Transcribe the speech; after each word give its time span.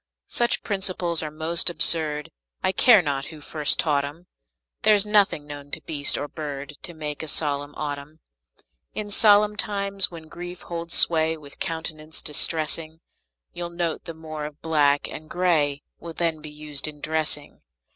Such 0.25 0.63
principles 0.63 1.21
are 1.21 1.29
most 1.29 1.69
absurd, 1.69 2.31
I 2.63 2.71
care 2.71 3.03
not 3.03 3.25
who 3.25 3.39
first 3.39 3.77
taught 3.77 4.03
'em; 4.03 4.25
There's 4.81 5.05
nothing 5.05 5.45
known 5.45 5.69
to 5.69 5.81
beast 5.81 6.17
or 6.17 6.27
bird 6.27 6.73
To 6.81 6.95
make 6.95 7.21
a 7.21 7.27
solemn 7.27 7.75
autumn. 7.75 8.19
In 8.95 9.11
solemn 9.11 9.55
times, 9.57 10.09
when 10.09 10.27
grief 10.27 10.63
holds 10.63 10.95
sway 10.95 11.37
With 11.37 11.59
countenance 11.59 12.23
distressing, 12.23 12.99
You'll 13.53 13.69
note 13.69 14.05
the 14.05 14.15
more 14.15 14.45
of 14.45 14.59
black 14.63 15.07
and 15.07 15.29
gray 15.29 15.83
Will 15.99 16.13
then 16.13 16.41
be 16.41 16.49
used 16.49 16.87
in 16.87 16.99
dressing. 16.99 17.61